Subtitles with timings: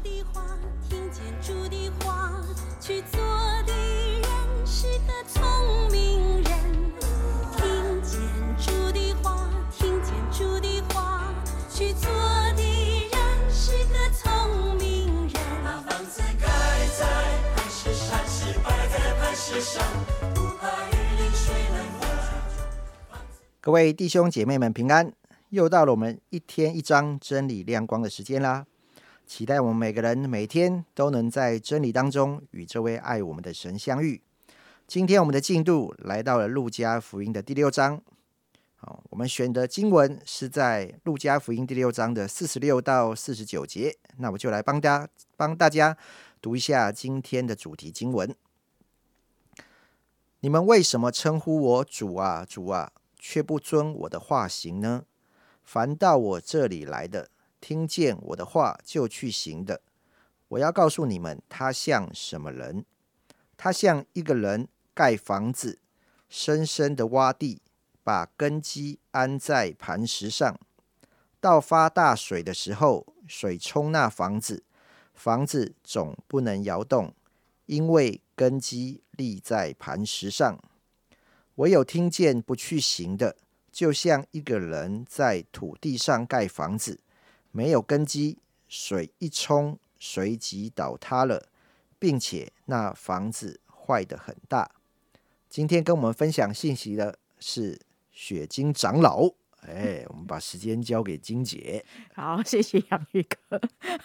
[0.00, 0.42] 的话，
[0.88, 2.32] 听见主的话，
[2.80, 3.20] 去做
[3.66, 5.42] 的人是个聪
[5.90, 6.52] 明人。
[7.56, 8.20] 听见
[8.58, 11.32] 主的话，听见主的话，
[11.68, 12.10] 去做
[12.56, 12.62] 的
[13.12, 15.34] 人是个聪明人。
[15.64, 16.46] 把房子盖
[16.98, 17.04] 在
[17.54, 19.84] 磐石上，是摆在磐石上，
[20.34, 23.20] 不怕雨淋水冷。
[23.60, 25.12] 各位弟兄姐妹们平安，
[25.50, 28.64] 又到了我们一天一章真理亮光的时间啦！
[29.30, 34.20] 期待我们每个人每天都能在真理当中与这位爱我们的神相遇。
[34.88, 38.02] 今天我们的进度来到了路加福音的第六章。
[38.74, 43.96] 好，我们选的经文是在路加福音第六章的四十六到四十九节。
[44.16, 45.96] 那我就来帮大家帮大家
[46.42, 48.34] 读一下今天的主题经文。
[50.40, 55.04] 你们为什么称呼我主啊主啊，却不遵我的话行呢？
[55.62, 57.28] 凡到我这里来的，
[57.60, 59.80] 听见我的话就去行的，
[60.48, 62.84] 我要告诉你们，他像什么人？
[63.56, 65.78] 他像一个人盖房子，
[66.28, 67.60] 深深的挖地，
[68.02, 70.58] 把根基安在磐石上。
[71.40, 74.62] 到发大水的时候，水冲那房子，
[75.14, 77.14] 房子总不能摇动，
[77.66, 80.58] 因为根基立在磐石上。
[81.56, 83.36] 唯有听见不去行的，
[83.70, 86.98] 就像一个人在土地上盖房子，
[87.50, 91.48] 没有根基，水一冲，随即倒塌了，
[91.98, 94.70] 并且那房子坏的很大。
[95.48, 97.80] 今天跟我们分享信息的是
[98.12, 99.30] 雪晶长老。
[99.66, 101.84] 哎，我们把时间交给金姐。
[102.14, 103.60] 好，谢谢杨玉哥。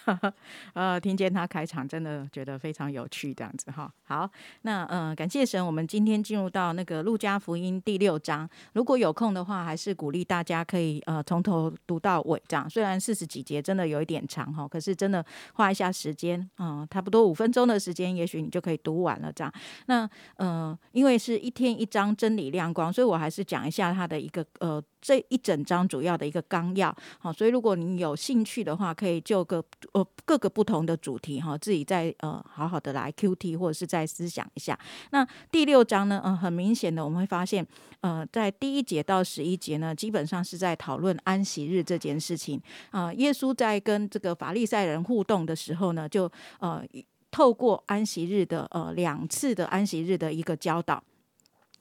[0.73, 3.91] 呃，听见他开场，真的觉得非常有趣，这样子哈。
[4.03, 4.29] 好，
[4.63, 8.47] 那呃，感谢神，我们今天进入到那个路加福音第六章。
[8.73, 12.69] 如果有空的话，还是鼓励大家可以呃从头读到尾，这样。
[12.69, 19.53] 虽然四十几节真的有一点长哈，可是真的花一下时间啊，差不多五分钟的时间，也许你就可以读完了这样。
[19.85, 26.93] 那呃，因为是一天一章真理亮光，所以我还是讲一下它的一个呃这一整章主要的一个纲要。
[27.19, 34.77] 好，所以如果你有兴趣的话，可以就个呃各个不同的主题哈，自己再呃好好的来 Q T 或者是再思想一下。
[35.11, 37.63] 那第六章呢，嗯，很明显的我们会发现，
[38.01, 43.13] 呃，在第一节到十一节呢，基本上是在讨论安息日这件事情啊。
[43.13, 46.27] 耶稣在跟这个法利赛人互动的时候呢，就
[46.59, 46.83] 呃
[47.29, 51.03] 透过安息日的呃两次的安息日的一个教导。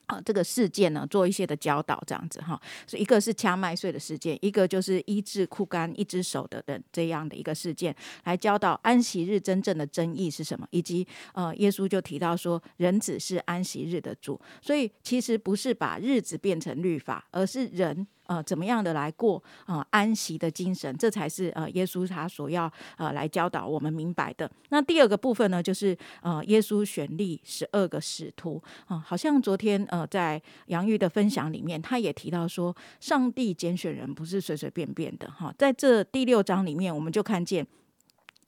[0.06, 7.94] 啊，这个事件呢，做一些的教导，这样子哈，是一个是掐麦穗的事件，一个就是医治枯干一只手的人这样的一个事件，
[8.24, 18.06] 来教导安息日真正的真义是什么，以及呃，耶稣就提到说，人子是安息日的主，所以其实不是把日子变成律法，而是人。
[18.26, 24.50] 呃，怎么样的来过啊安息的精神，这才是呃耶稣他所要呃来教导我们明白的。
[24.70, 35.54] 那第二个部分呢，就是呃耶稣选立十二个使徒啊，好像昨天呃在杨玉的分享里面，他也提到说，上帝拣选人不是随随便便的哈。
[35.58, 37.66] 在这第六章里面，我们就看见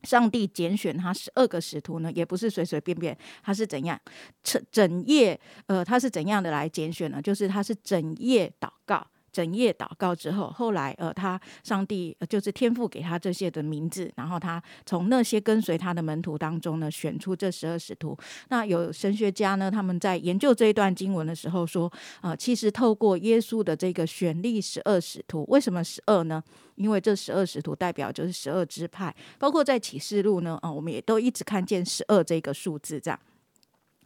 [0.05, 4.01] 上帝拣选他十二个使徒呢，也不是随随便便，他是怎样
[4.43, 7.21] 整整夜呃他是怎样的来拣选呢？
[7.21, 9.07] 就是他是整夜祷告。
[9.37, 18.17] 整夜祷告之后，后来呃，他上帝就是天父给他这些的名字，然后他从那些跟随他的门徒当中呢，选出这十二使徒。
[18.49, 21.93] 那有神学家呢，他们在研究这一段经文的时候说，
[22.23, 26.43] 呃，其实透过耶稣的这个选立十二使徒，为什么十二呢？
[26.77, 33.21] 因为这十二使徒代表就是十二支派，包括在启示录呢，啊，我们也都一直看见十二这个数字这样。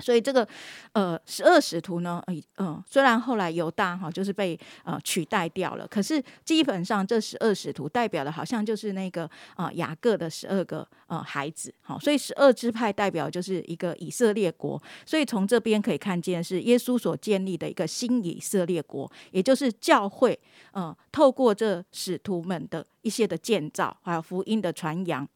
[0.00, 0.46] 所以这个
[0.92, 2.22] 呃十二使徒呢，
[2.56, 20.38] 嗯，虽然后来犹大哈就是被呃取代掉了，可是基本上这十二使徒代表的好像就是那个啊雅各的十二个呃孩子，好，所以十二支派代表就是一个以色列国，所以从这边可以看见是耶稣所建立的一个新以色列国，也就是教会，
[20.74, 25.26] 嗯，透过这使徒们的一些的建造，还有福音的传扬。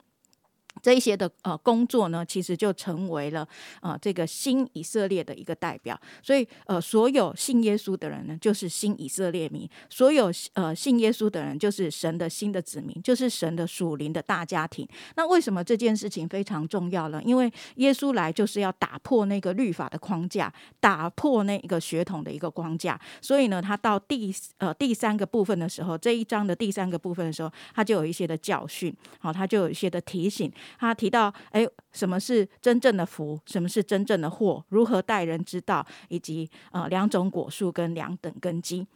[0.84, 3.48] 这一些的呃工作呢，其实就成为了
[3.80, 5.98] 呃这个新以色列的一个代表。
[6.22, 14.86] 所以呃，所有信耶稣的人呢，就是新以色列民；所有呃信耶稣的人，就是神的新的子民，就是神的属灵的大家庭。
[15.16, 17.18] 那为什么这件事情非常重要呢？
[17.24, 23.00] 因为耶稣来就是要打破那个律法的框架，打破那一个血统的一个框架。
[23.22, 30.52] 所以呢，他到第呃第三个部分的时候，这一章的第三个部分的时候，他就有一些的教训，好，他就有一些的提醒。
[30.78, 33.38] 他提到，哎，什么是真正的福？
[33.46, 34.64] 什么是真正的祸？
[34.68, 35.86] 如何待人之道？
[36.08, 38.86] 以及呃两种果树跟两等根基。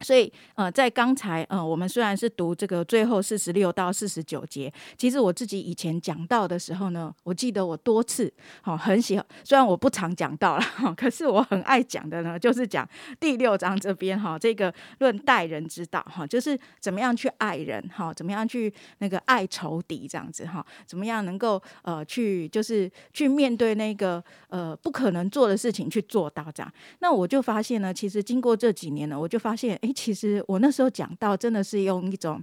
[0.00, 8.32] 所以，呃，在刚才，呃，我们虽然是读这个最后四十六到四十九节，其实我自己以前讲到的时候呢，我记得我多次，
[8.62, 12.88] 好、很喜欢，虽然我不常讲到了，哈， 可是我很爱讲的呢，就是讲
[13.18, 26.72] 第六章这边，哈，这个论待人之道，哈，就是怎么样去爱人，哈，怎么样去那个爱仇敌这样子，哈，怎么样能够，呃，去就是去面对那个，呃，不可能做的事情去做到这样。
[27.00, 32.42] 那我就发现呢，其实经过这几年呢，我就发现，诶其实我那时候讲到，真的是用一种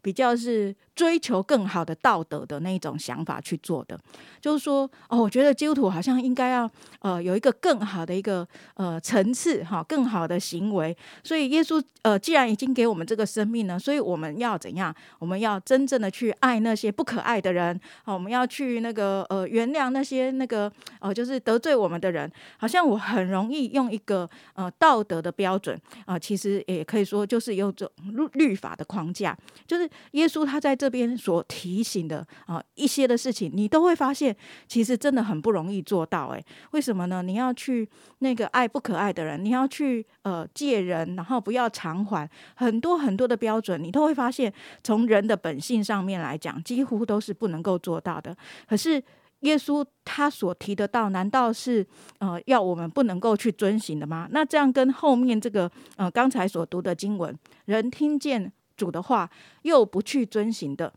[0.00, 3.96] 比较是追求更好的道德的那一种想法去做的，
[4.40, 6.68] 就是说，哦，我觉得基督徒好像应该要
[6.98, 10.96] 呃有一个更好的一个呃层次哈，更好的行为。
[11.22, 14.92] 所以耶稣呃既然已经给我们这个生命呢，所以我们要怎样？
[15.20, 22.28] 我们要真正的去爱那些不可爱的人，好，我们要去那个呃原谅那些那个呃就是得罪我们的人。
[22.56, 29.36] 好像我很容易用一个呃道德的标准啊、其实也可以说就是用这种律法的框架，
[29.66, 34.34] 就是耶稣他在这这边所提醒的啊、一些的事情，你都会发现
[34.66, 36.28] 其实真的很不容易做到。
[36.28, 37.20] 诶，为什么呢？
[37.20, 37.86] 你要去
[38.20, 44.50] 那个爱不可爱的人，你要去呃借人，然后不要偿还，很多很多的标准，你都会发现
[44.82, 48.34] 从人的本性上面来讲，几乎都是不能够做到的。
[48.66, 49.02] 可是
[49.40, 51.86] 耶稣他所提的道，难道是
[52.18, 54.26] 呃要我们不能够去遵行的吗？
[54.30, 59.28] 那这样跟后面这个呃刚才所读的经文，人听见主的话
[59.62, 60.90] 又不去遵行的，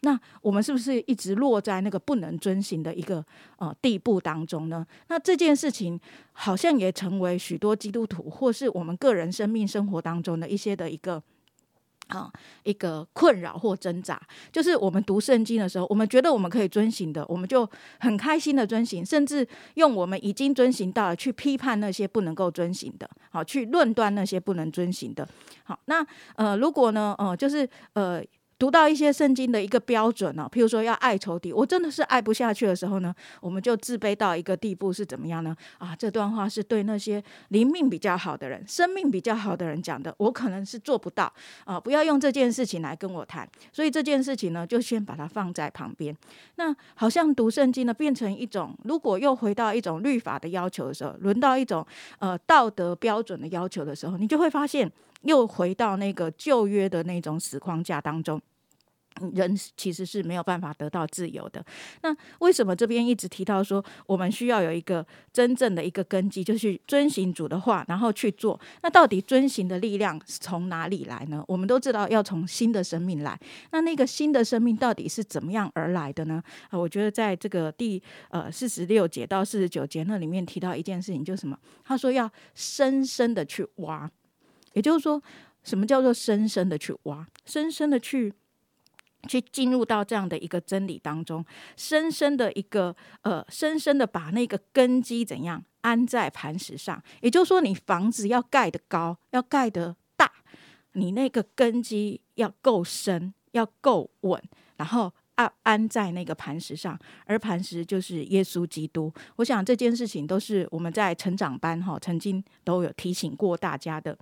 [0.00, 3.24] 那我们是不是一直落在那个不能遵行的一个
[3.58, 4.84] 呃地步当中呢？
[5.08, 6.00] 那这件事情
[6.32, 11.22] 好像也成为许多基督徒或是我们个人生命生活当中的一些的一个。
[12.08, 12.30] 啊，
[12.64, 14.20] 一个困扰或挣扎，
[14.52, 17.68] 就是我们读圣经的时候，我们觉得我们可以遵行的，我们就
[17.98, 25.26] 很开心的遵行，甚至用我们已经遵行到了去批判那些不能够遵行的，好，去论断那些不能遵行的。
[25.64, 26.06] 好，那
[26.36, 28.22] 呃，如果呢，呃，就是呃。
[28.58, 35.54] 读到一些圣经的一个标准呢、譬如说要爱仇敌，我真的是爱不下去的时候呢，我们就自卑到一个地步是怎么样呢？
[35.78, 41.30] 啊，这段话是对那些灵命比较好的人、生命比较好的人讲的，我可能是做不到
[41.64, 41.78] 啊！
[41.78, 46.16] 不要用这件事情来跟我谈，所以这件事情呢，就先把它放在旁边。
[46.54, 51.86] 那好像读圣经呢，变成一种，如果又回到一种律法的要求的时候，轮到一种
[52.18, 54.90] 呃道德标准的要求的时候，你就会发现
[55.26, 58.40] 又回到那个旧约的那种死框架当中。
[59.32, 61.64] 人其实是没有办法得到自由的。
[62.02, 68.60] 那为什么这边一直提到说，我们需要有一个真正的一个根基，就是遵行主的话，然后去做？
[68.82, 71.42] 那到底遵行的力量是从哪里来呢？
[71.48, 73.40] 我们都知道要从新的生命来。
[73.70, 76.42] 那那个新的生命到底是怎么样而来的呢？
[76.68, 81.58] 啊，我觉得在这个第呃四十六节到四十九节那里面提到一件事情，就是什么？
[81.82, 84.10] 他说要深深的去挖，
[84.76, 85.20] 也就是说，
[85.64, 87.26] 什么叫做深深的去挖？
[87.44, 88.32] 深深的去。
[89.28, 91.44] 去进入到这样的一个真理当中，
[91.76, 97.02] 深深的一个呃，深深的把那个根基怎样安在磐石上。
[97.22, 100.30] 也就是说，你房子要盖得高，要盖得大，
[100.92, 104.40] 你那个根基要够深，要够稳，
[104.76, 109.12] 然后安安在那个磐石上，而磐石就是耶稣基督。
[109.36, 114.16] 我想这件事情都是我们在成长班哈曾经都有提醒过大家的。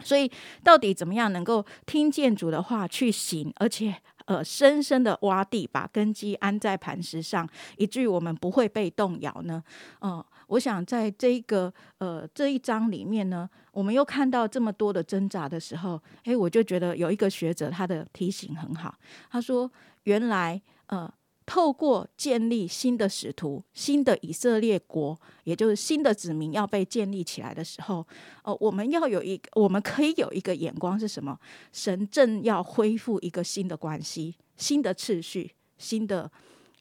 [0.00, 0.30] 所以，
[0.62, 3.94] 到底怎么样能够听见主的话去行，而且
[4.26, 9.62] 呃深深的挖地，把根基安在磐石上，以至于我们不会被动摇呢？
[10.00, 18.94] 嗯、我想在这个呃这一章里面呢，我们又看到这么多的挣扎的时候，诶，我就觉得有一个学者他的提醒很好，
[19.30, 19.70] 他说
[20.04, 21.12] 原来呃。
[21.48, 28.06] 透过建立新的使徒、新的以色列国，也就是新的子民要被建立起来的时候，
[28.42, 31.38] 呃，我们要有一，我们可以有一个眼光是什么？
[31.72, 36.30] 神正要恢复一个新的关系、新的秩序、新的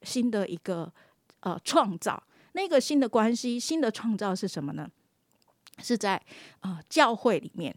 [0.03, 0.91] 新的一个
[1.39, 2.21] 呃创造。
[2.51, 4.89] 那个新的关系、新的创造是什么呢？
[5.81, 6.21] 是在
[6.59, 7.74] 呃教会里面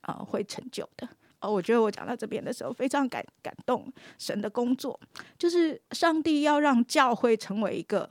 [0.00, 1.08] 啊、呃、会成就的。
[1.42, 4.98] 哦，我觉得我讲到这边的时候非常感感动，神的工作
[5.36, 8.08] 就是上帝要让教会成为一个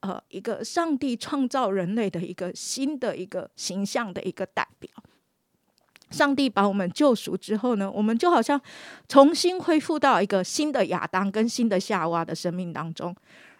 [0.00, 4.90] 呃一个上帝创造人类的一个新的一个形象的一个代表。
[6.10, 8.60] 上帝把我们救赎之后呢，我们就好像
[9.08, 13.12] 重新恢复到一个新的亚当跟新的夏娃的生命当中。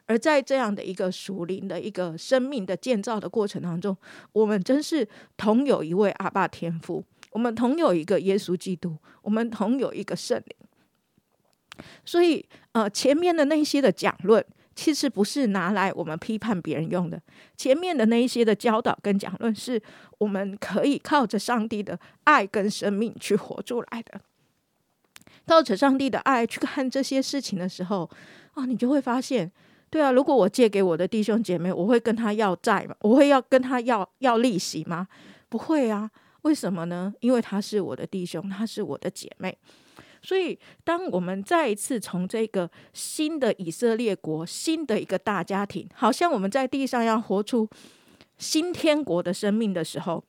[0.09, 3.97] 而在这样的一个属灵的一个生命的建造的过程当中，
[4.33, 7.03] 我们真是同有一位阿爸天父。
[7.37, 10.57] 我们同有一个耶稣基督，我们同有一个圣灵，
[12.03, 14.43] 所以呃，前面的那些的讲论，
[14.75, 17.21] 其实不是拿来我们批判别人用的。
[17.55, 19.79] 前面的那一些的教导跟讲论，是
[20.17, 24.19] 我们可以靠着上帝的爱跟生命去活出来的。
[25.47, 28.09] 靠着上帝的爱去看这些事情的时候，
[28.55, 29.53] 啊，你就会发现，
[29.91, 32.97] 对啊，如果我借给我的弟兄姐妹，我会跟他要债吗？
[33.01, 35.07] 我会要跟他要要利息吗？
[35.51, 36.11] 不会啊。
[36.47, 37.13] 为什么呢？
[37.19, 39.59] 因为他是我的弟兄，他是我的姐妹。
[40.23, 47.69] 所以，当我们再一次从这个新的以色列国、新的一个大家庭，好像我们在地上要活出
[48.39, 50.23] 新天国的生命的时候，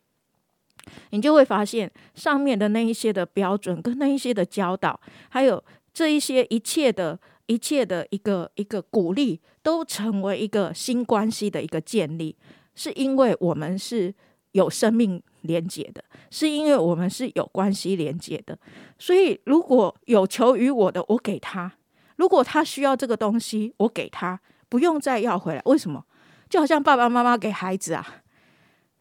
[1.12, 12.36] 你就会发现上面的那一些的标准，跟那一些的教导，还有这一些一切的一切的一个一个鼓励，都成为一个新关系的一个建立，
[12.74, 14.14] 是因为我们是
[14.54, 15.22] 有生命。
[15.48, 18.56] 连接的，是因为我们是有关系连接的，
[19.00, 21.72] 所以如果有求于我的，我给他；
[22.18, 24.40] 如果他需要这个东西，我给他，
[24.70, 25.62] 不用再要回来。
[25.66, 26.06] 为什么？
[26.50, 28.06] 就好像爸爸妈妈给孩子啊，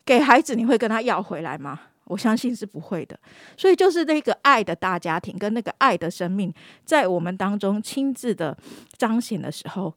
[0.05, 1.81] 给孩子，你会跟他要回来吗？
[2.05, 3.19] 我相信是不会的。
[3.57, 6.53] 所以就是那个爱的大家庭跟那个爱的生命，
[6.85, 8.57] 在我们当中亲自的
[8.97, 9.93] 彰显的时候，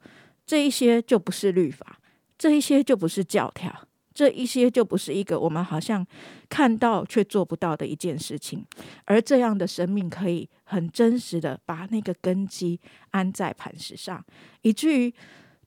[0.46, 2.00] 这一些就不是律法，
[2.38, 3.72] 这一些就不是教条。
[4.20, 6.06] 这一些就不是一个我们好像
[6.50, 8.66] 看到却做不到的一件事情，
[9.06, 12.78] 而这样的生命可以很真实的把那个根基
[13.12, 14.22] 安在磐石上，
[14.62, 15.14] 以至于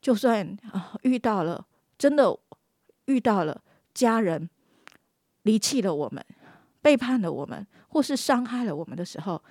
[0.03, 1.65] 就算啊遇到了
[1.97, 2.39] 真的
[3.07, 3.59] 遇到了
[3.95, 4.51] 家人
[5.45, 6.23] 离弃了我们、
[6.83, 9.43] 背叛了我们，或是伤害了我们的时候，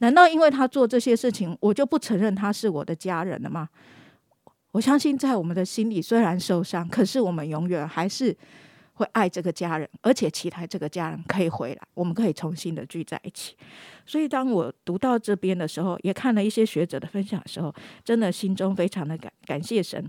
[0.00, 3.70] 难道因为他做这些事情，我就不承认他是我的家人了吗？
[4.72, 8.36] 我相信，在我们的心里虽然受伤，可是我们永远还是
[8.94, 13.56] 会爱这个家人，而且期待这个家人可以回来，我们可以重新的聚在一起。
[14.06, 17.74] 所以，当我读到这边的时候，也看了一些学者的分享的时候，
[18.04, 20.08] 真的心中非常的感感谢神，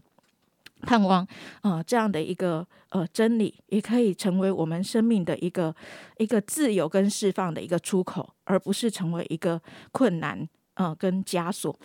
[0.82, 1.26] 盼望
[1.62, 5.76] 啊这样的一个呃真理，也可以成为我们生命的一个
[6.18, 9.60] 一个自由跟释放的一个出口，而不是成为一个
[9.92, 11.76] 困难呃跟枷锁。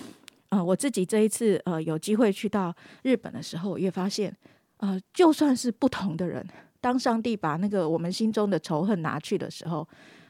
[0.64, 4.34] 我自己这一次呃有机会去到日本的时候，也发现，
[4.78, 6.46] 呃，就算是不同的人，
[6.80, 9.86] 当上帝把那个我们心中的仇恨拿去的时候，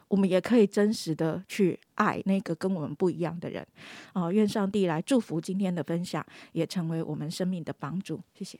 [0.08, 3.66] 我们也可以真实的去爱那个跟我们不一样的人。
[4.12, 8.20] 啊，愿上帝来祝福今天的分享，也成为我们生命的帮助。
[8.34, 8.58] 谢谢，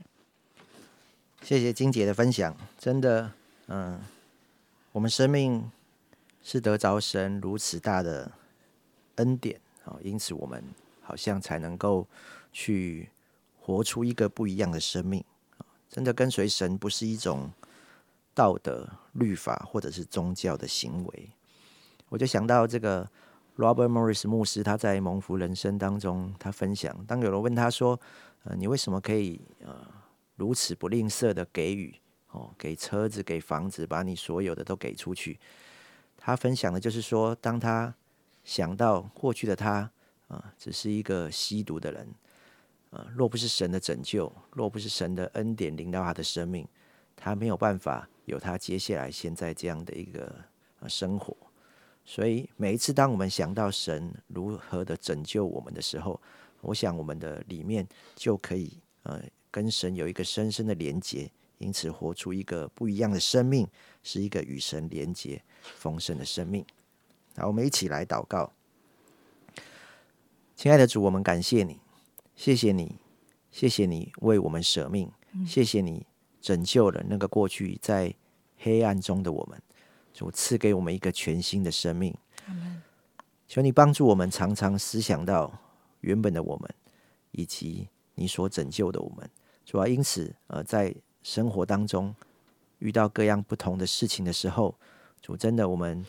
[1.42, 3.30] 谢谢金姐的分享，真的，
[3.68, 4.00] 嗯，
[4.92, 5.70] 我们生命
[6.42, 8.30] 是得着神如此大的
[9.16, 10.62] 恩典啊，因此我们。
[11.06, 12.04] 好像才能够
[12.52, 13.08] 去
[13.60, 15.24] 活出一个不一样的生命
[15.88, 17.48] 真的跟随神不是一种
[18.34, 21.30] 道德律法或者是宗教的行为。
[22.08, 23.08] 我就想到这个
[23.56, 27.98] Robert Morris 牧师，他在蒙福人生当中，他分享，当有人问他说
[28.42, 29.74] ：“呃，你为什么可以呃
[30.34, 31.94] 如此不吝啬的给予
[32.32, 35.38] 哦，给车子、给房子，把你所有的都给出去？”
[36.18, 37.94] 他分享的就是说，当他
[38.44, 39.88] 想到过去的他。
[40.28, 42.08] 啊，只是一个吸毒的人，
[42.90, 46.66] 啊，若不是神的拯救，若不是神的恩典临到他的生命，
[47.14, 50.34] 他没有办法有他接下来现在这样的一个
[50.88, 51.36] 生活。
[52.04, 56.20] 所以每一次当我们想到神如何的拯救我们的时候，
[56.60, 63.66] 我想我们的里面就可以呃跟神有一个深深的连结，因此活出一个不一样的生命，
[64.02, 66.64] 是一个与神连结丰盛的生命。
[67.36, 68.52] 好，我们一起来祷告。
[70.56, 71.78] 亲爱的主，我们感谢你，
[72.34, 72.96] 谢谢你，
[73.50, 75.12] 谢谢你为我们舍命，
[75.46, 76.06] 谢谢你
[76.40, 78.14] 拯救了那个过去在
[78.56, 79.60] 黑暗中的我们，
[80.14, 82.16] 主赐给我们一个全新的生命。
[83.46, 85.52] 求你帮助我们，常常思想到
[86.00, 86.74] 原本的我们，
[87.32, 89.28] 以及你所拯救的我们。
[89.62, 92.14] 主要因此，呃，在生活当中
[92.78, 94.74] 遇到各样不同的事情的时候，
[95.20, 96.02] 主真的，我们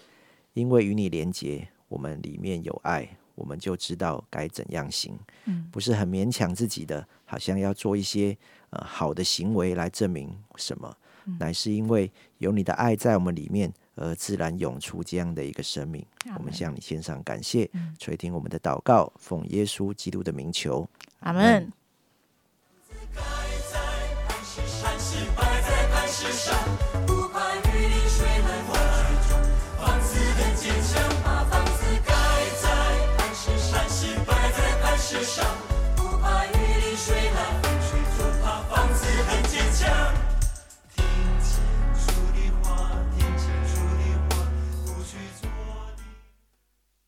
[0.53, 3.17] 因为与你连结，我们里面有爱。
[3.37, 8.35] 我们就知道该怎样行，嗯，不是很勉强自己的，好像要做一些
[8.71, 10.93] 呃好的行为来证明什么，
[11.39, 16.03] 乃是因为有你的爱在我们里面，而自然涌出这样的一个生命。
[16.37, 20.89] 我们向你献上感谢，垂听我们的祷告，奉耶稣基督的名求，
[21.19, 21.71] 阿门。
[26.09, 27.16] 在